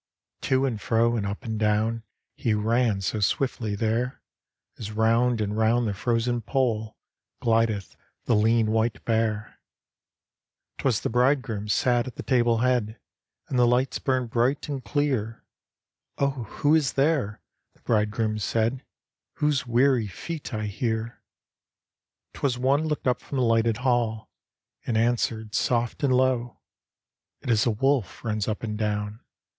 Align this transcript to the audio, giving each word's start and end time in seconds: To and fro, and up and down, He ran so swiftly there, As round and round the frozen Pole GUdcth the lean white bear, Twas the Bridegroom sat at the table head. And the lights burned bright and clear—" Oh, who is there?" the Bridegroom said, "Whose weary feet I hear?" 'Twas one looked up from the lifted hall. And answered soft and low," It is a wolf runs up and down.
To 0.41 0.65
and 0.65 0.81
fro, 0.81 1.15
and 1.15 1.27
up 1.27 1.45
and 1.45 1.59
down, 1.59 2.01
He 2.35 2.55
ran 2.55 3.01
so 3.01 3.19
swiftly 3.19 3.75
there, 3.75 4.19
As 4.79 4.91
round 4.91 5.39
and 5.39 5.55
round 5.55 5.87
the 5.87 5.93
frozen 5.93 6.41
Pole 6.41 6.97
GUdcth 7.39 7.95
the 8.25 8.35
lean 8.35 8.71
white 8.71 9.05
bear, 9.05 9.59
Twas 10.79 11.01
the 11.01 11.09
Bridegroom 11.11 11.67
sat 11.67 12.07
at 12.07 12.15
the 12.15 12.23
table 12.23 12.57
head. 12.65 12.99
And 13.47 13.59
the 13.59 13.67
lights 13.67 13.99
burned 13.99 14.31
bright 14.31 14.67
and 14.67 14.83
clear—" 14.83 15.45
Oh, 16.17 16.45
who 16.49 16.73
is 16.73 16.93
there?" 16.93 17.39
the 17.75 17.81
Bridegroom 17.81 18.39
said, 18.39 18.83
"Whose 19.35 19.67
weary 19.67 20.07
feet 20.07 20.51
I 20.51 20.65
hear?" 20.65 21.21
'Twas 22.33 22.57
one 22.57 22.87
looked 22.87 23.05
up 23.07 23.21
from 23.21 23.37
the 23.37 23.43
lifted 23.45 23.77
hall. 23.77 24.31
And 24.83 24.97
answered 24.97 25.53
soft 25.53 26.01
and 26.01 26.11
low," 26.15 26.57
It 27.43 27.51
is 27.51 27.67
a 27.67 27.69
wolf 27.69 28.25
runs 28.25 28.47
up 28.47 28.63
and 28.63 28.75
down. 28.75 29.19